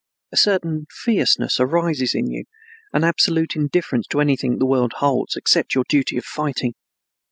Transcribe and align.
A 0.31 0.35
certain 0.37 0.87
fierceness 0.89 1.59
arises 1.59 2.15
in 2.15 2.31
you, 2.31 2.45
an 2.91 3.03
absolute 3.03 3.55
indifference 3.55 4.07
to 4.07 4.19
anything 4.19 4.57
the 4.57 4.65
world 4.65 4.93
holds 4.93 5.35
except 5.35 5.75
your 5.75 5.85
duty 5.87 6.17
of 6.17 6.25
fighting. 6.25 6.73